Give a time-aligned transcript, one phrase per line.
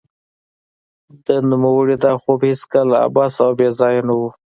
[1.25, 4.21] د نوموړي دا خوب هېڅکله عبث او بې ځای نه و